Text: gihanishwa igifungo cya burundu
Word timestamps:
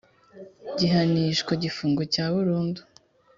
gihanishwa 0.77 1.51
igifungo 1.57 2.01
cya 2.13 2.25
burundu 2.33 2.81